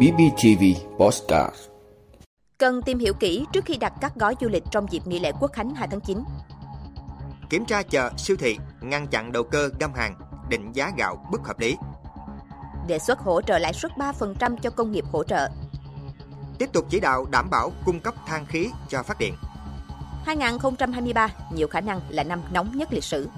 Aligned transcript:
BBTV 0.00 0.64
Postcard 0.98 1.56
Cần 2.58 2.82
tìm 2.82 2.98
hiểu 2.98 3.14
kỹ 3.14 3.46
trước 3.52 3.64
khi 3.64 3.76
đặt 3.76 3.92
các 4.00 4.12
gói 4.16 4.34
du 4.40 4.48
lịch 4.48 4.62
trong 4.70 4.92
dịp 4.92 5.06
nghỉ 5.06 5.18
lễ 5.18 5.32
Quốc 5.40 5.52
khánh 5.52 5.74
2 5.74 5.88
tháng 5.90 6.00
9. 6.00 6.18
Kiểm 7.50 7.64
tra 7.64 7.82
chợ, 7.82 8.10
siêu 8.16 8.36
thị, 8.40 8.58
ngăn 8.80 9.06
chặn 9.06 9.32
đầu 9.32 9.42
cơ 9.42 9.70
găm 9.80 9.92
hàng, 9.94 10.14
định 10.48 10.72
giá 10.72 10.92
gạo 10.96 11.28
bất 11.32 11.46
hợp 11.46 11.60
lý. 11.60 11.76
Đề 12.86 12.98
xuất 12.98 13.18
hỗ 13.18 13.42
trợ 13.42 13.58
lãi 13.58 13.72
suất 13.72 13.92
3% 13.92 14.56
cho 14.56 14.70
công 14.70 14.92
nghiệp 14.92 15.04
hỗ 15.12 15.24
trợ. 15.24 15.48
Tiếp 16.58 16.72
tục 16.72 16.86
chỉ 16.90 17.00
đạo 17.00 17.26
đảm 17.30 17.50
bảo 17.50 17.72
cung 17.84 18.00
cấp 18.00 18.14
than 18.26 18.46
khí 18.46 18.70
cho 18.88 19.02
phát 19.02 19.18
điện. 19.18 19.34
2023 20.24 21.28
nhiều 21.54 21.68
khả 21.68 21.80
năng 21.80 22.00
là 22.08 22.22
năm 22.22 22.42
nóng 22.52 22.76
nhất 22.76 22.92
lịch 22.92 23.04
sử. 23.04 23.28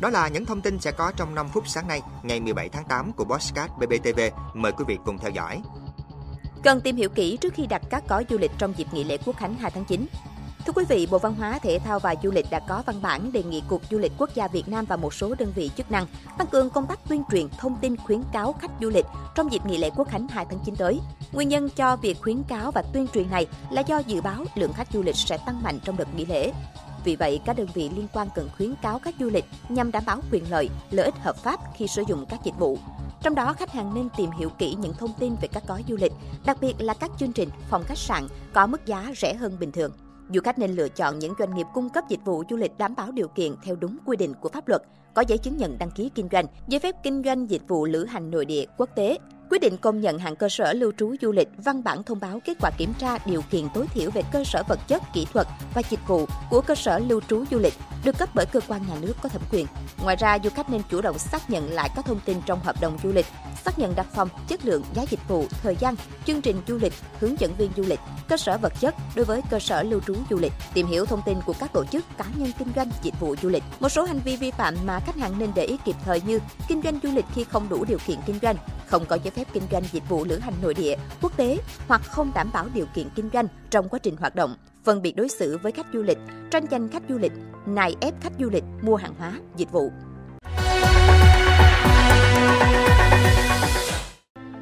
Đó 0.00 0.10
là 0.10 0.28
những 0.28 0.44
thông 0.44 0.60
tin 0.60 0.80
sẽ 0.80 0.92
có 0.92 1.12
trong 1.16 1.34
5 1.34 1.48
phút 1.48 1.68
sáng 1.68 1.88
nay, 1.88 2.02
ngày 2.22 2.40
17 2.40 2.68
tháng 2.68 2.84
8 2.84 3.12
của 3.12 3.24
Bosscat 3.24 3.70
BBTV. 3.78 4.20
Mời 4.54 4.72
quý 4.72 4.84
vị 4.88 4.98
cùng 5.04 5.18
theo 5.18 5.30
dõi. 5.30 5.62
Cần 6.62 6.80
tìm 6.80 6.96
hiểu 6.96 7.08
kỹ 7.08 7.36
trước 7.36 7.54
khi 7.54 7.66
đặt 7.66 7.82
các 7.90 8.08
gói 8.08 8.26
du 8.30 8.38
lịch 8.38 8.50
trong 8.58 8.72
dịp 8.76 8.86
nghỉ 8.92 9.04
lễ 9.04 9.16
Quốc 9.24 9.36
khánh 9.36 9.54
2 9.54 9.70
tháng 9.70 9.84
9. 9.84 10.06
Thưa 10.66 10.72
quý 10.72 10.84
vị, 10.88 11.08
Bộ 11.10 11.18
Văn 11.18 11.34
hóa, 11.34 11.58
Thể 11.62 11.78
thao 11.78 11.98
và 11.98 12.14
Du 12.22 12.30
lịch 12.30 12.46
đã 12.50 12.60
có 12.68 12.82
văn 12.86 13.02
bản 13.02 13.32
đề 13.32 13.42
nghị 13.42 13.62
Cục 13.68 13.82
Du 13.90 13.98
lịch 13.98 14.12
Quốc 14.18 14.30
gia 14.34 14.48
Việt 14.48 14.68
Nam 14.68 14.84
và 14.84 14.96
một 14.96 15.14
số 15.14 15.34
đơn 15.38 15.52
vị 15.54 15.70
chức 15.76 15.90
năng 15.90 16.06
tăng 16.38 16.46
cường 16.46 16.70
công 16.70 16.86
tác 16.86 17.08
tuyên 17.08 17.22
truyền 17.30 17.48
thông 17.58 17.76
tin 17.80 17.96
khuyến 17.96 18.22
cáo 18.32 18.52
khách 18.52 18.70
du 18.80 18.90
lịch 18.90 19.06
trong 19.34 19.52
dịp 19.52 19.66
nghỉ 19.66 19.78
lễ 19.78 19.90
Quốc 19.96 20.08
khánh 20.08 20.28
2 20.28 20.46
tháng 20.50 20.58
9 20.64 20.76
tới. 20.76 21.00
Nguyên 21.32 21.48
nhân 21.48 21.68
cho 21.76 21.96
việc 21.96 22.20
khuyến 22.20 22.42
cáo 22.42 22.70
và 22.70 22.82
tuyên 22.92 23.06
truyền 23.14 23.30
này 23.30 23.46
là 23.70 23.80
do 23.80 23.98
dự 23.98 24.20
báo 24.20 24.44
lượng 24.54 24.72
khách 24.72 24.92
du 24.92 25.02
lịch 25.02 25.16
sẽ 25.16 25.38
tăng 25.46 25.62
mạnh 25.62 25.78
trong 25.84 25.96
đợt 25.96 26.14
nghỉ 26.14 26.26
lễ. 26.26 26.52
Vì 27.04 27.16
vậy, 27.16 27.40
các 27.44 27.56
đơn 27.56 27.68
vị 27.74 27.90
liên 27.96 28.06
quan 28.12 28.28
cần 28.34 28.48
khuyến 28.56 28.74
cáo 28.82 28.98
khách 28.98 29.14
du 29.20 29.30
lịch 29.30 29.44
nhằm 29.68 29.90
đảm 29.90 30.02
bảo 30.06 30.20
quyền 30.32 30.50
lợi, 30.50 30.70
lợi 30.90 31.04
ích 31.04 31.14
hợp 31.22 31.36
pháp 31.36 31.60
khi 31.76 31.86
sử 31.86 32.02
dụng 32.08 32.26
các 32.26 32.40
dịch 32.44 32.58
vụ. 32.58 32.78
Trong 33.22 33.34
đó, 33.34 33.52
khách 33.52 33.70
hàng 33.70 33.94
nên 33.94 34.08
tìm 34.16 34.30
hiểu 34.30 34.50
kỹ 34.58 34.76
những 34.80 34.94
thông 34.98 35.12
tin 35.18 35.36
về 35.40 35.48
các 35.48 35.62
gói 35.68 35.84
du 35.88 35.96
lịch, 36.00 36.12
đặc 36.44 36.56
biệt 36.60 36.74
là 36.78 36.94
các 36.94 37.10
chương 37.18 37.32
trình, 37.32 37.48
phòng 37.70 37.84
khách 37.86 37.98
sạn 37.98 38.26
có 38.52 38.66
mức 38.66 38.86
giá 38.86 39.12
rẻ 39.16 39.34
hơn 39.34 39.56
bình 39.60 39.72
thường. 39.72 39.92
Du 40.34 40.40
khách 40.40 40.58
nên 40.58 40.70
lựa 40.70 40.88
chọn 40.88 41.18
những 41.18 41.34
doanh 41.38 41.54
nghiệp 41.54 41.66
cung 41.74 41.90
cấp 41.90 42.04
dịch 42.08 42.20
vụ 42.24 42.44
du 42.50 42.56
lịch 42.56 42.78
đảm 42.78 42.94
bảo 42.94 43.12
điều 43.12 43.28
kiện 43.28 43.54
theo 43.62 43.76
đúng 43.76 43.98
quy 44.04 44.16
định 44.16 44.34
của 44.40 44.48
pháp 44.48 44.68
luật, 44.68 44.82
có 45.14 45.22
giấy 45.28 45.38
chứng 45.38 45.56
nhận 45.56 45.78
đăng 45.78 45.90
ký 45.90 46.10
kinh 46.14 46.28
doanh, 46.32 46.46
giấy 46.68 46.80
phép 46.80 46.94
kinh 47.02 47.22
doanh 47.24 47.50
dịch 47.50 47.62
vụ 47.68 47.86
lữ 47.86 48.04
hành 48.04 48.30
nội 48.30 48.44
địa, 48.44 48.64
quốc 48.76 48.90
tế, 48.94 49.18
quyết 49.50 49.58
định 49.58 49.76
công 49.76 50.00
nhận 50.00 50.18
hạng 50.18 50.36
cơ 50.36 50.48
sở 50.48 50.72
lưu 50.72 50.92
trú 50.98 51.14
du 51.22 51.32
lịch, 51.32 51.48
văn 51.64 51.84
bản 51.84 52.02
thông 52.02 52.20
báo 52.20 52.40
kết 52.44 52.56
quả 52.60 52.70
kiểm 52.78 52.92
tra 52.98 53.18
điều 53.26 53.42
kiện 53.50 53.68
tối 53.74 53.86
thiểu 53.94 54.10
về 54.10 54.22
cơ 54.32 54.44
sở 54.44 54.62
vật 54.68 54.78
chất, 54.88 55.02
kỹ 55.12 55.26
thuật 55.32 55.46
và 55.74 55.82
dịch 55.90 56.00
vụ 56.06 56.26
của 56.50 56.60
cơ 56.60 56.74
sở 56.74 56.98
lưu 56.98 57.20
trú 57.28 57.44
du 57.50 57.58
lịch 57.58 57.74
được 58.04 58.18
cấp 58.18 58.28
bởi 58.34 58.46
cơ 58.46 58.60
quan 58.68 58.82
nhà 58.88 58.94
nước 59.00 59.12
có 59.22 59.28
thẩm 59.28 59.42
quyền. 59.52 59.66
Ngoài 60.02 60.16
ra, 60.16 60.38
du 60.44 60.50
khách 60.50 60.70
nên 60.70 60.82
chủ 60.90 61.00
động 61.00 61.18
xác 61.18 61.50
nhận 61.50 61.70
lại 61.70 61.90
các 61.96 62.04
thông 62.04 62.20
tin 62.24 62.36
trong 62.46 62.60
hợp 62.60 62.80
đồng 62.80 62.98
du 63.02 63.12
lịch, 63.12 63.26
xác 63.64 63.78
nhận 63.78 63.94
đặt 63.94 64.06
phòng, 64.14 64.28
chất 64.48 64.64
lượng, 64.64 64.82
giá 64.94 65.02
dịch 65.10 65.28
vụ, 65.28 65.44
thời 65.62 65.76
gian, 65.76 65.94
chương 66.26 66.40
trình 66.40 66.56
du 66.68 66.78
lịch, 66.78 66.92
hướng 67.20 67.40
dẫn 67.40 67.54
viên 67.58 67.70
du 67.76 67.82
lịch, 67.82 68.00
cơ 68.28 68.36
sở 68.36 68.58
vật 68.58 68.72
chất 68.80 68.94
đối 69.16 69.24
với 69.24 69.40
cơ 69.50 69.58
sở 69.58 69.82
lưu 69.82 70.00
trú 70.00 70.14
du 70.30 70.38
lịch, 70.38 70.52
tìm 70.74 70.86
hiểu 70.86 71.04
thông 71.04 71.22
tin 71.26 71.38
của 71.46 71.54
các 71.60 71.72
tổ 71.72 71.84
chức 71.84 72.04
cá 72.18 72.24
nhân 72.36 72.52
kinh 72.58 72.68
doanh 72.76 72.90
dịch 73.02 73.20
vụ 73.20 73.36
du 73.42 73.48
lịch. 73.48 73.62
Một 73.80 73.88
số 73.88 74.04
hành 74.04 74.20
vi 74.24 74.36
vi 74.36 74.50
phạm 74.50 74.74
mà 74.84 75.00
khách 75.00 75.16
hàng 75.16 75.38
nên 75.38 75.50
để 75.54 75.64
ý 75.64 75.76
kịp 75.84 75.96
thời 76.04 76.20
như 76.20 76.38
kinh 76.68 76.82
doanh 76.82 76.98
du 77.02 77.10
lịch 77.12 77.24
khi 77.34 77.44
không 77.44 77.68
đủ 77.68 77.84
điều 77.84 77.98
kiện 78.06 78.18
kinh 78.26 78.38
doanh, 78.42 78.56
không 78.90 79.04
có 79.08 79.18
giấy 79.24 79.30
phép 79.30 79.44
kinh 79.52 79.62
doanh 79.70 79.82
dịch 79.92 80.08
vụ 80.08 80.24
lữ 80.24 80.38
hành 80.38 80.54
nội 80.62 80.74
địa, 80.74 80.96
quốc 81.22 81.36
tế 81.36 81.58
hoặc 81.88 82.02
không 82.04 82.30
đảm 82.34 82.50
bảo 82.52 82.66
điều 82.74 82.86
kiện 82.94 83.08
kinh 83.14 83.30
doanh 83.32 83.46
trong 83.70 83.88
quá 83.88 83.98
trình 84.02 84.16
hoạt 84.16 84.34
động, 84.34 84.56
phân 84.84 85.02
biệt 85.02 85.12
đối 85.16 85.28
xử 85.28 85.58
với 85.62 85.72
khách 85.72 85.86
du 85.92 86.02
lịch, 86.02 86.18
tranh 86.50 86.64
giành 86.70 86.88
khách 86.88 87.02
du 87.08 87.18
lịch, 87.18 87.32
nài 87.66 87.96
ép 88.00 88.14
khách 88.20 88.32
du 88.38 88.50
lịch 88.50 88.64
mua 88.82 88.96
hàng 88.96 89.14
hóa, 89.18 89.32
dịch 89.56 89.72
vụ. 89.72 89.92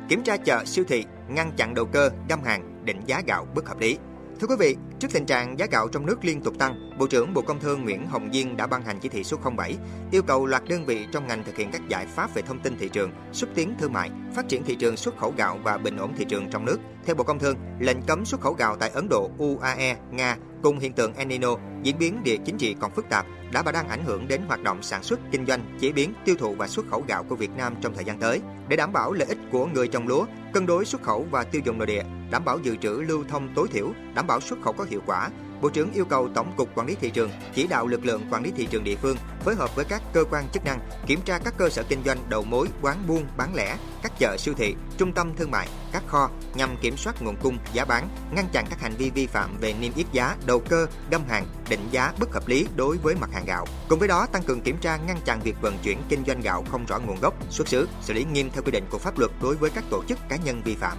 Kiểm 0.09 0.23
tra 0.23 0.37
chợ, 0.37 0.65
siêu 0.65 0.85
thị, 0.89 1.05
ngăn 1.29 1.53
chặn 1.57 1.75
đầu 1.75 1.85
cơ, 1.85 2.11
găm 2.29 2.43
hàng, 2.45 2.85
định 2.85 3.01
giá 3.07 3.23
gạo 3.27 3.47
bất 3.55 3.69
hợp 3.69 3.81
lý. 3.81 3.99
Thưa 4.41 4.47
quý 4.47 4.57
vị, 4.59 4.77
trước 4.99 5.09
tình 5.13 5.27
trạng 5.27 5.59
giá 5.59 5.67
gạo 5.67 5.89
trong 5.89 6.07
nước 6.07 6.25
liên 6.25 6.41
tục 6.41 6.59
tăng, 6.59 6.91
Bộ 6.99 7.07
trưởng 7.07 7.35
Bộ 7.35 7.43
Công 7.43 7.61
Thương 7.61 7.85
Nguyễn 7.85 8.07
Hồng 8.07 8.29
Diên 8.33 8.57
đã 8.57 8.67
ban 8.67 8.83
hành 8.83 8.99
chỉ 9.01 9.09
thị 9.09 9.25
số 9.25 9.37
07 9.57 9.77
yêu 10.11 10.23
cầu 10.23 10.47
loạt 10.47 10.63
đơn 10.69 10.85
vị 10.85 11.07
trong 11.13 11.27
ngành 11.27 11.45
thực 11.45 11.57
hiện 11.57 11.71
các 11.73 11.89
giải 11.89 12.07
pháp 12.07 12.35
về 12.35 12.43
thông 12.43 12.59
tin 12.61 12.79
thị 12.79 12.89
trường, 12.89 13.11
xúc 13.33 13.49
tiến 13.55 13.75
thương 13.79 13.93
mại, 13.93 14.11
phát 14.35 14.49
triển 14.49 14.65
thị 14.65 14.75
trường 14.75 14.97
xuất 14.97 15.19
khẩu 15.19 15.35
gạo 15.37 15.59
và 15.63 15.79
bình 15.79 15.97
ổn 15.97 16.13
thị 16.17 16.25
trường 16.29 16.51
trong 16.51 16.65
nước. 16.65 16.79
Theo 17.05 17.15
Bộ 17.15 17.25
Công 17.25 17.39
Thương, 17.39 17.57
lệnh 17.81 18.03
cấm 18.03 18.25
xuất 18.25 18.41
khẩu 18.41 18.53
gạo 18.53 18.77
tại 18.77 18.91
Ấn 18.91 19.09
Độ, 19.09 19.31
UAE, 19.39 19.97
Nga 20.11 20.37
cùng 20.63 20.79
hiện 20.79 20.93
tượng 20.93 21.15
El 21.15 21.29
Nino 21.29 21.57
diễn 21.83 21.99
biến 21.99 22.23
địa 22.25 22.37
chính 22.45 22.59
trị 22.59 22.77
còn 22.81 22.91
phức 22.91 23.09
tạp 23.09 23.27
đã 23.53 23.63
và 23.63 23.73
đang 23.73 23.89
ảnh 23.89 24.05
hưởng 24.05 24.29
đến 24.29 24.41
hoạt 24.49 24.63
động 24.63 24.83
sản 24.83 25.03
xuất, 25.03 25.21
kinh 25.31 25.47
doanh, 25.47 25.77
chế 25.81 25.93
biến, 25.93 26.15
tiêu 26.25 26.35
thụ 26.39 26.55
và 26.55 26.69
xuất 26.69 26.87
khẩu 26.91 27.05
gạo 27.09 27.25
của 27.29 27.37
Việt 27.37 27.51
Nam 27.57 27.75
trong 27.81 27.95
thời 27.95 28.05
gian 28.05 28.19
tới. 28.19 28.41
Để 28.69 28.77
đảm 28.77 28.93
bảo 28.93 29.13
lợi 29.13 29.29
ích 29.29 29.39
của 29.53 29.67
người 29.67 29.89
trồng 29.89 30.09
lúa, 30.09 30.25
cân 30.53 30.67
đối 30.67 30.85
xuất 30.85 31.03
khẩu 31.03 31.27
và 31.31 31.45
tiêu 31.45 31.63
dùng 31.65 31.79
nội 31.79 31.87
địa, 31.87 32.03
đảm 32.31 32.45
bảo 32.45 32.59
dự 32.59 32.77
trữ 32.77 32.91
lưu 32.91 33.25
thông 33.29 33.49
tối 33.55 33.69
thiểu, 33.73 33.93
đảm 34.15 34.27
bảo 34.27 34.41
xuất 34.41 34.59
khẩu 34.63 34.73
có 34.73 34.85
hiệu 34.91 35.01
quả, 35.07 35.31
Bộ 35.61 35.69
trưởng 35.69 35.93
yêu 35.93 36.05
cầu 36.05 36.29
Tổng 36.35 36.53
cục 36.57 36.69
Quản 36.75 36.87
lý 36.87 36.97
thị 37.01 37.11
trường 37.11 37.31
chỉ 37.55 37.67
đạo 37.67 37.87
lực 37.87 38.05
lượng 38.05 38.23
quản 38.31 38.43
lý 38.43 38.53
thị 38.57 38.67
trường 38.71 38.85
địa 38.85 38.97
phương 38.97 39.17
phối 39.45 39.55
hợp 39.55 39.77
với 39.77 39.85
các 39.85 40.03
cơ 40.13 40.25
quan 40.31 40.49
chức 40.53 40.65
năng 40.65 40.81
kiểm 41.07 41.21
tra 41.25 41.39
các 41.39 41.55
cơ 41.59 41.69
sở 41.69 41.83
kinh 41.89 42.03
doanh 42.05 42.19
đầu 42.29 42.45
mối, 42.45 42.69
quán 42.83 43.05
buôn, 43.09 43.25
bán 43.37 43.55
lẻ, 43.55 43.77
các 44.03 44.13
chợ 44.19 44.37
siêu 44.39 44.55
thị, 44.55 44.75
trung 44.99 45.13
tâm 45.13 45.37
thương 45.37 45.51
mại, 45.51 45.69
các 45.93 46.03
kho 46.07 46.31
nhằm 46.55 46.77
kiểm 46.81 46.97
soát 46.97 47.23
nguồn 47.23 47.37
cung, 47.37 47.59
giá 47.73 47.85
bán, 47.85 48.09
ngăn 48.35 48.49
chặn 48.53 48.67
các 48.71 48.81
hành 48.81 48.93
vi 48.99 49.11
vi 49.11 49.27
phạm 49.27 49.59
về 49.61 49.75
niêm 49.81 49.93
yết 49.97 50.07
giá, 50.13 50.37
đầu 50.47 50.61
cơ, 50.69 50.87
găm 51.11 51.23
hàng, 51.29 51.47
định 51.69 51.89
giá 51.91 52.13
bất 52.21 52.33
hợp 52.33 52.49
lý 52.49 52.67
đối 52.77 52.97
với 52.97 53.15
mặt 53.15 53.31
hàng 53.33 53.45
gạo. 53.47 53.67
Cùng 53.89 53.99
với 53.99 54.09
đó 54.09 54.27
tăng 54.27 54.43
cường 54.43 54.61
kiểm 54.61 54.77
tra 54.81 54.97
ngăn 54.97 55.17
chặn 55.25 55.41
việc 55.41 55.57
vận 55.61 55.79
chuyển 55.83 55.99
kinh 56.09 56.25
doanh 56.27 56.41
gạo 56.41 56.65
không 56.71 56.87
rõ 56.87 56.99
nguồn 56.99 57.21
gốc, 57.21 57.35
xuất 57.51 57.69
xứ, 57.69 57.89
xử 58.03 58.15
lý 58.15 58.25
nghiêm 58.25 58.51
theo 58.53 58.63
quy 58.63 58.73
định 58.73 58.85
của 58.91 58.99
pháp 58.99 59.19
luật 59.19 59.31
đối 59.43 59.57
với 59.57 59.71
các 59.71 59.85
tổ 59.91 60.05
chức 60.09 60.19
cá 60.29 60.37
nhân 60.37 60.63
vi 60.65 60.75
phạm. 60.75 60.99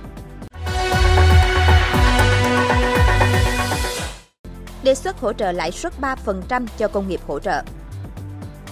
Đề 4.83 4.95
xuất 4.95 5.19
hỗ 5.19 5.33
trợ 5.33 5.51
lãi 5.51 5.71
suất 5.71 5.93
3% 6.01 6.65
cho 6.77 6.87
công 6.87 7.07
nghiệp 7.07 7.19
hỗ 7.27 7.39
trợ. 7.39 7.63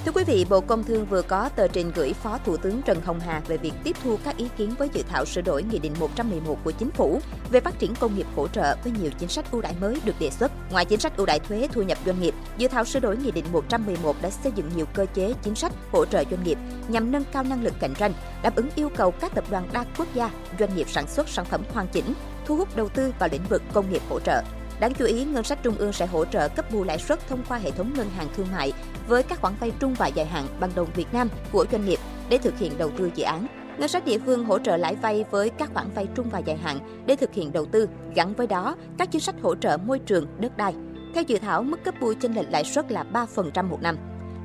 Thưa 0.05 0.11
quý 0.11 0.23
vị, 0.23 0.45
Bộ 0.49 0.61
Công 0.61 0.83
Thương 0.83 1.05
vừa 1.05 1.21
có 1.21 1.49
tờ 1.55 1.67
trình 1.67 1.91
gửi 1.95 2.13
Phó 2.13 2.37
Thủ 2.45 2.57
tướng 2.57 2.81
Trần 2.81 3.01
Hồng 3.01 3.19
Hà 3.19 3.41
về 3.47 3.57
việc 3.57 3.73
tiếp 3.83 3.95
thu 4.03 4.17
các 4.23 4.37
ý 4.37 4.47
kiến 4.57 4.73
với 4.77 4.89
dự 4.93 5.03
thảo 5.09 5.25
sửa 5.25 5.41
đổi 5.41 5.63
Nghị 5.63 5.79
định 5.79 5.93
111 5.99 6.57
của 6.63 6.71
Chính 6.71 6.91
phủ 6.91 7.19
về 7.51 7.59
phát 7.59 7.79
triển 7.79 7.95
công 7.95 8.15
nghiệp 8.15 8.25
hỗ 8.35 8.47
trợ 8.47 8.75
với 8.83 8.93
nhiều 9.01 9.11
chính 9.19 9.29
sách 9.29 9.45
ưu 9.51 9.61
đãi 9.61 9.73
mới 9.81 10.01
được 10.05 10.19
đề 10.19 10.29
xuất. 10.29 10.51
Ngoài 10.71 10.85
chính 10.85 10.99
sách 10.99 11.17
ưu 11.17 11.25
đãi 11.25 11.39
thuế 11.39 11.67
thu 11.71 11.81
nhập 11.81 11.97
doanh 12.05 12.21
nghiệp, 12.21 12.33
dự 12.57 12.67
thảo 12.67 12.85
sửa 12.85 12.99
đổi 12.99 13.17
Nghị 13.17 13.31
định 13.31 13.45
111 13.51 14.15
đã 14.21 14.29
xây 14.29 14.51
dựng 14.55 14.69
nhiều 14.75 14.85
cơ 14.93 15.05
chế 15.13 15.33
chính 15.43 15.55
sách 15.55 15.71
hỗ 15.91 16.05
trợ 16.05 16.23
doanh 16.31 16.43
nghiệp 16.43 16.57
nhằm 16.87 17.11
nâng 17.11 17.23
cao 17.31 17.43
năng 17.43 17.63
lực 17.63 17.73
cạnh 17.79 17.93
tranh, 17.93 18.13
đáp 18.41 18.55
ứng 18.55 18.69
yêu 18.75 18.89
cầu 18.89 19.11
các 19.11 19.35
tập 19.35 19.43
đoàn 19.49 19.69
đa 19.73 19.85
quốc 19.97 20.07
gia, 20.13 20.29
doanh 20.59 20.75
nghiệp 20.75 20.89
sản 20.89 21.07
xuất 21.07 21.29
sản 21.29 21.45
phẩm 21.45 21.63
hoàn 21.73 21.87
chỉnh, 21.87 22.13
thu 22.45 22.55
hút 22.55 22.75
đầu 22.75 22.89
tư 22.89 23.13
vào 23.19 23.29
lĩnh 23.31 23.43
vực 23.49 23.61
công 23.73 23.91
nghiệp 23.91 24.01
hỗ 24.09 24.19
trợ. 24.19 24.41
Đáng 24.79 24.93
chú 24.93 25.05
ý, 25.05 25.23
ngân 25.25 25.43
sách 25.43 25.63
trung 25.63 25.75
ương 25.77 25.93
sẽ 25.93 26.05
hỗ 26.05 26.25
trợ 26.25 26.49
cấp 26.49 26.71
bù 26.71 26.83
lãi 26.83 26.97
suất 26.97 27.27
thông 27.27 27.43
qua 27.49 27.57
hệ 27.57 27.71
thống 27.71 27.93
ngân 27.95 28.09
hàng 28.09 28.27
thương 28.35 28.47
mại 28.51 28.73
với 29.07 29.23
các 29.23 29.41
khoản 29.41 29.53
vay 29.59 29.71
trung 29.79 29.93
và 29.93 30.07
dài 30.07 30.25
hạn 30.25 30.47
bằng 30.59 30.71
đồng 30.75 30.87
Việt 30.95 31.13
Nam 31.13 31.29
của 31.51 31.65
doanh 31.71 31.85
nghiệp 31.85 31.99
để 32.29 32.37
thực 32.37 32.57
hiện 32.57 32.77
đầu 32.77 32.91
tư 32.97 33.11
dự 33.15 33.23
án. 33.23 33.47
Ngân 33.77 33.87
sách 33.87 34.05
địa 34.05 34.17
phương 34.17 34.45
hỗ 34.45 34.59
trợ 34.59 34.77
lãi 34.77 34.95
vay 34.95 35.25
với 35.31 35.49
các 35.49 35.69
khoản 35.73 35.87
vay 35.95 36.07
trung 36.15 36.29
và 36.29 36.39
dài 36.39 36.57
hạn 36.57 37.03
để 37.05 37.15
thực 37.15 37.33
hiện 37.33 37.51
đầu 37.51 37.65
tư, 37.65 37.89
gắn 38.15 38.33
với 38.33 38.47
đó 38.47 38.75
các 38.97 39.11
chính 39.11 39.21
sách 39.21 39.35
hỗ 39.41 39.55
trợ 39.55 39.77
môi 39.77 39.99
trường, 39.99 40.27
đất 40.39 40.57
đai. 40.57 40.73
Theo 41.13 41.23
dự 41.23 41.37
thảo, 41.37 41.63
mức 41.63 41.83
cấp 41.83 41.95
bù 42.01 42.13
chênh 42.21 42.35
lệch 42.35 42.51
lãi 42.51 42.63
suất 42.63 42.91
là 42.91 43.05
3% 43.13 43.69
một 43.69 43.81
năm. 43.81 43.97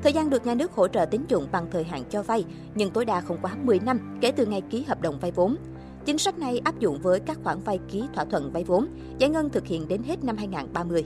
Thời 0.03 0.13
gian 0.13 0.31
được 0.31 0.47
nhà 0.47 0.55
nước 0.55 0.73
hỗ 0.73 0.89
trợ 0.89 1.05
tín 1.05 1.25
dụng 1.29 1.49
bằng 1.53 1.67
thời 1.71 1.85
hạn 1.85 2.05
cho 2.11 2.23
vay, 2.23 2.45
nhưng 2.75 2.91
tối 2.91 3.05
đa 3.05 3.21
không 3.21 3.39
quá 3.43 3.51
10 3.63 3.81
năm 3.81 4.19
kể 4.21 4.33
từ 4.33 4.47
ngày 4.47 4.63
ký 4.71 4.85
hợp 4.85 5.01
đồng 5.01 5.19
vay 5.21 5.31
vốn. 5.31 5.57
Chính 6.05 6.19
sách 6.19 6.39
này 6.39 6.61
áp 6.65 6.79
dụng 6.79 6.99
với 7.03 7.21
các 7.21 7.39
khoản 7.45 7.61
vay 7.61 7.79
ký 7.91 8.05
thỏa 8.15 8.25
thuận 8.25 8.53
vay 8.53 8.65
vốn, 8.65 8.87
giải 9.19 9.31
ngân 9.31 9.51
thực 9.51 9.67
hiện 9.67 9.89
đến 9.89 10.03
hết 10.03 10.25
năm 10.25 10.37
2030. 10.37 11.05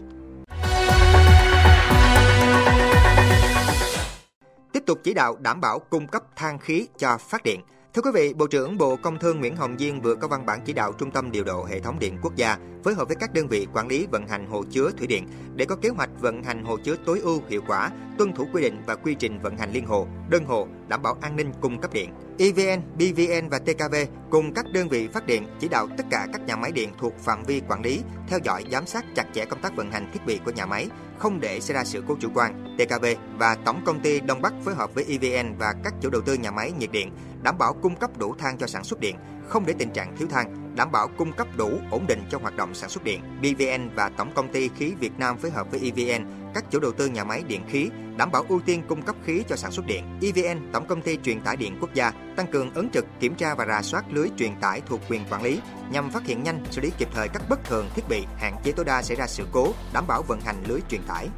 Tiếp 4.73 4.83
tục 4.87 4.99
chỉ 5.03 5.15
đạo 5.15 5.37
đảm 5.41 5.61
bảo 5.61 5.79
cung 5.79 6.07
cấp 6.07 6.23
than 6.37 6.59
khí 6.59 6.87
cho 6.99 7.19
phát 7.19 7.43
điện– 7.43 7.61
Thưa 7.97 8.03
quý 8.03 8.11
vị, 8.15 8.35
Bộ 8.35 8.47
trưởng 8.47 8.79
Bộ 8.79 8.97
Công 8.97 9.19
Thương 9.19 9.41
Nguyễn 9.41 9.57
Hồng 9.57 9.77
Diên 9.79 10.01
vừa 10.01 10.15
có 10.15 10.29
văn 10.29 10.47
bản 10.47 10.61
chỉ 10.65 10.73
đạo 10.73 10.93
Trung 10.93 11.11
tâm 11.11 11.33
điều 11.33 11.45
độ 11.45 11.65
hệ 11.65 11.81
thống 11.81 11.99
điện 11.99 12.19
quốc 12.23 12.37
gia 12.37 12.59
phối 12.85 12.95
hợp 12.95 13.09
với 13.09 13.17
các 13.17 13.35
đơn 13.35 13.49
vị 13.49 13.67
quản 13.75 13.89
lý 13.89 14.07
vận 14.11 14.27
hành 14.27 14.47
hồ 14.47 14.65
chứa 14.71 14.91
thủy 14.99 15.07
điện 15.07 15.29
để 15.55 15.65
có 15.65 15.77
kế 15.77 15.89
hoạch 15.89 16.11
vận 16.21 16.43
hành 16.43 16.65
hồ 16.65 16.77
chứa 16.85 16.97
tối 17.05 17.21
ưu 17.21 17.41
hiệu 17.49 17.63
quả, 17.67 17.91
tuân 18.19 18.33
thủ 18.33 18.47
quy 18.53 18.63
định 18.63 18.83
và 18.87 18.95
quy 18.95 19.15
trình 19.15 19.39
vận 19.43 19.57
hành 19.57 19.73
liên 19.73 19.87
hồ, 19.87 20.07
đơn 20.29 20.45
hộ 20.45 20.67
đảm 20.89 21.03
bảo 21.03 21.17
an 21.21 21.37
ninh 21.37 21.53
cung 21.61 21.81
cấp 21.81 21.93
điện. 21.93 22.11
EVN, 22.39 22.83
BVN 22.95 23.49
và 23.49 23.59
TKV 23.59 23.95
cùng 24.31 24.55
các 24.55 24.67
đơn 24.73 24.89
vị 24.89 25.09
phát 25.09 25.27
điện 25.27 25.47
chỉ 25.61 25.69
đạo 25.69 25.89
tất 25.99 26.05
cả 26.11 26.27
các 26.33 26.47
nhà 26.47 26.57
máy 26.57 26.73
điện 26.73 26.91
thuộc 26.99 27.19
phạm 27.19 27.43
vi 27.43 27.63
quản 27.69 27.83
lý 27.83 28.03
theo 28.29 28.39
dõi 28.45 28.65
giám 28.73 28.87
sát 28.87 29.05
chặt 29.15 29.27
chẽ 29.35 29.45
công 29.45 29.61
tác 29.61 29.77
vận 29.77 29.91
hành 29.91 30.11
thiết 30.13 30.21
bị 30.27 30.41
của 30.45 30.51
nhà 30.51 30.67
máy, 30.67 30.89
không 31.19 31.41
để 31.41 31.61
xảy 31.61 31.75
ra 31.75 31.85
sự 31.85 32.03
cố 32.09 32.17
chủ 32.21 32.29
quan. 32.35 32.77
TKV 32.79 33.07
và 33.39 33.55
Tổng 33.55 33.83
công 33.87 34.01
ty 34.01 34.21
Đông 34.21 34.43
Bắc 34.43 34.53
phối 34.65 34.75
hợp 34.75 34.95
với 34.95 35.05
EVN 35.09 35.55
và 35.59 35.75
các 35.85 35.95
chủ 36.01 36.11
đầu 36.11 36.23
tư 36.23 36.35
nhà 36.35 36.51
máy 36.51 36.73
nhiệt 36.79 36.93
điện 36.93 37.11
đảm 37.43 37.59
bảo 37.59 37.75
cung 37.75 37.97
cấp 37.97 38.19
đủ 38.19 38.35
than 38.39 38.59
cho 38.59 38.67
sản 38.67 38.85
xuất 38.85 39.01
điện, 39.01 39.17
không 39.49 39.67
để 39.67 39.75
tình 39.79 39.91
trạng 39.91 40.17
thiếu 40.17 40.29
than, 40.29 40.75
đảm 40.77 40.93
bảo 40.93 41.09
cung 41.09 41.33
cấp 41.33 41.47
đủ 41.57 41.71
ổn 41.91 42.07
định 42.07 42.23
cho 42.31 42.39
hoạt 42.39 42.57
động 42.57 42.75
sản 42.75 42.91
xuất 42.91 43.05
điện. 43.05 43.21
BVN 43.41 43.89
và 43.95 44.09
Tổng 44.09 44.31
công 44.35 44.53
ty 44.53 44.69
khí 44.69 44.93
Việt 45.01 45.19
Nam 45.19 45.39
phối 45.39 45.51
hợp 45.51 45.71
với 45.71 45.81
EVN 45.81 46.27
các 46.57 46.65
chủ 46.71 46.81
đầu 46.81 46.93
tư 46.93 47.07
nhà 47.07 47.25
máy 47.25 47.43
điện 47.49 47.61
khí 47.69 47.91
đảm 48.17 48.31
bảo 48.33 48.45
ưu 48.49 48.61
tiên 48.61 48.83
cung 48.89 49.03
cấp 49.03 49.17
khí 49.25 49.43
cho 49.49 49.57
sản 49.57 49.71
xuất 49.71 49.87
điện. 49.87 50.05
EVN, 50.23 50.73
Tổng 50.73 50.87
công 50.87 51.03
ty 51.03 51.19
truyền 51.23 51.41
tải 51.41 51.57
điện 51.57 51.79
quốc 51.81 51.95
gia, 51.95 52.11
tăng 52.37 52.47
cường 52.47 52.75
ứng 52.75 52.91
trực 52.91 53.07
kiểm 53.21 53.35
tra 53.35 53.55
và 53.55 53.67
rà 53.67 53.83
soát 53.83 54.05
lưới 54.11 54.29
truyền 54.39 54.61
tải 54.61 54.81
thuộc 54.87 55.01
quyền 55.09 55.25
quản 55.31 55.43
lý 55.43 55.61
nhằm 55.91 56.11
phát 56.11 56.27
hiện 56.27 56.43
nhanh, 56.43 56.65
xử 56.71 56.81
lý 56.81 56.91
kịp 56.99 57.09
thời 57.15 57.29
các 57.29 57.43
bất 57.49 57.65
thường 57.65 57.89
thiết 57.95 58.03
bị, 58.09 58.25
hạn 58.37 58.57
chế 58.65 58.73
tối 58.73 58.85
đa 58.85 59.03
xảy 59.03 59.17
ra 59.17 59.27
sự 59.27 59.45
cố, 59.53 59.73
đảm 59.93 60.05
bảo 60.07 60.23
vận 60.23 60.41
hành 60.41 60.63
lưới 60.67 60.81
truyền 60.89 61.01
tải. 61.09 61.29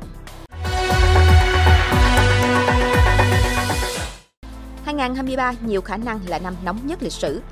2023 4.84 5.52
nhiều 5.66 5.80
khả 5.80 5.96
năng 5.96 6.20
là 6.26 6.38
năm 6.38 6.54
nóng 6.64 6.86
nhất 6.86 7.02
lịch 7.02 7.12
sử. 7.12 7.42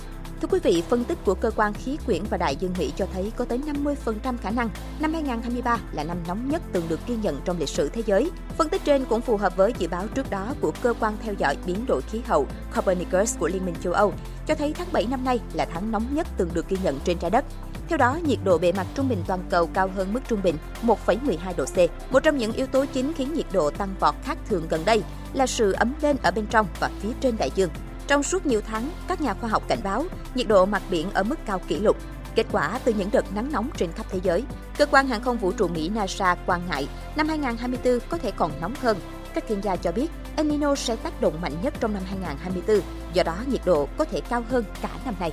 Thưa 0.41 0.49
quý 0.51 0.59
vị, 0.63 0.83
phân 0.89 1.05
tích 1.05 1.19
của 1.25 1.35
cơ 1.35 1.51
quan 1.57 1.73
khí 1.73 1.99
quyển 2.07 2.23
và 2.31 2.37
đại 2.37 2.57
dương 2.57 2.75
Mỹ 2.79 2.93
cho 2.97 3.07
thấy 3.13 3.33
có 3.37 3.45
tới 3.45 3.61
50% 3.95 4.37
khả 4.43 4.51
năng 4.51 4.71
năm 5.01 5.13
2023 5.13 5.79
là 5.93 6.05
năm 6.05 6.17
nóng 6.29 6.49
nhất 6.49 6.63
từng 6.73 6.85
được 6.89 7.01
ghi 7.07 7.17
nhận 7.23 7.41
trong 7.45 7.59
lịch 7.59 7.69
sử 7.69 7.89
thế 7.89 8.03
giới. 8.07 8.31
Phân 8.59 8.69
tích 8.69 8.85
trên 8.85 9.05
cũng 9.05 9.21
phù 9.21 9.37
hợp 9.37 9.57
với 9.57 9.73
dự 9.79 9.89
báo 9.89 10.07
trước 10.15 10.31
đó 10.31 10.55
của 10.61 10.73
cơ 10.83 10.95
quan 11.01 11.17
theo 11.23 11.35
dõi 11.35 11.57
biến 11.67 11.87
đổi 11.87 12.03
khí 12.03 12.21
hậu 12.27 12.47
Copernicus 12.75 13.39
của 13.39 13.49
Liên 13.49 13.67
minh 13.67 13.75
châu 13.83 13.93
Âu, 13.93 14.13
cho 14.47 14.55
thấy 14.55 14.75
tháng 14.79 14.87
7 14.93 15.07
năm 15.11 15.25
nay 15.25 15.41
là 15.53 15.67
tháng 15.75 15.93
nóng 15.93 16.15
nhất 16.15 16.27
từng 16.37 16.51
được 16.55 16.69
ghi 16.69 16.77
nhận 16.83 17.01
trên 17.05 17.19
trái 17.19 17.31
đất. 17.31 17.45
Theo 17.89 17.99
đó, 17.99 18.19
nhiệt 18.27 18.39
độ 18.45 18.59
bề 18.59 18.73
mặt 18.73 18.87
trung 18.95 19.09
bình 19.09 19.23
toàn 19.27 19.41
cầu 19.51 19.67
cao 19.67 19.91
hơn 19.97 20.13
mức 20.13 20.21
trung 20.29 20.41
bình 20.43 20.57
1,12 20.83 21.37
độ 21.57 21.65
C. 21.65 22.13
Một 22.13 22.23
trong 22.23 22.39
những 22.39 22.53
yếu 22.53 22.67
tố 22.67 22.85
chính 22.93 23.13
khiến 23.13 23.35
nhiệt 23.35 23.47
độ 23.53 23.71
tăng 23.71 23.95
vọt 24.01 24.15
khác 24.25 24.39
thường 24.49 24.67
gần 24.71 24.83
đây 24.85 25.03
là 25.33 25.47
sự 25.47 25.73
ấm 25.73 25.93
lên 26.03 26.17
ở 26.23 26.31
bên 26.31 26.47
trong 26.47 26.67
và 26.81 26.91
phía 27.01 27.11
trên 27.21 27.37
đại 27.37 27.51
dương. 27.55 27.71
Trong 28.07 28.23
suốt 28.23 28.47
nhiều 28.47 28.61
tháng, 28.67 28.91
các 29.09 29.21
nhà 29.21 29.35
khoa 29.35 29.51
học 29.51 29.63
cảnh 29.69 29.81
báo 29.85 30.05
nhiệt 30.35 30.49
độ 30.49 30.67
mặt 30.67 30.83
biển 30.91 31.11
ở 31.11 31.23
mức 31.23 31.39
cao 31.47 31.61
kỷ 31.69 31.79
lục. 31.79 31.97
Kết 32.35 32.47
quả 32.53 32.81
từ 32.85 32.93
những 32.93 33.09
đợt 33.13 33.35
nắng 33.35 33.53
nóng 33.53 33.71
trên 33.77 33.93
khắp 33.93 34.07
thế 34.11 34.21
giới, 34.23 34.45
cơ 34.79 34.87
quan 34.87 35.09
hàng 35.09 35.23
không 35.23 35.39
vũ 35.39 35.53
trụ 35.53 35.69
Mỹ 35.69 35.89
NASA 35.89 36.37
quan 36.47 36.61
ngại 36.69 36.89
năm 37.17 37.29
2024 37.29 37.99
có 38.09 38.19
thể 38.19 38.31
còn 38.31 38.53
nóng 38.61 38.75
hơn. 38.81 38.97
Các 39.35 39.45
chuyên 39.49 39.61
gia 39.61 39.77
cho 39.77 39.93
biết 39.93 40.11
El 40.37 40.47
Nino 40.47 40.75
sẽ 40.75 40.97
tác 40.97 41.21
động 41.21 41.41
mạnh 41.41 41.53
nhất 41.63 41.75
trong 41.81 41.95
năm 41.95 42.03
2024, 42.07 42.81
do 43.13 43.23
đó 43.23 43.37
nhiệt 43.47 43.61
độ 43.65 43.89
có 43.97 44.05
thể 44.05 44.21
cao 44.21 44.45
hơn 44.51 44.65
cả 44.83 44.89
năm 45.05 45.15
nay. 45.21 45.33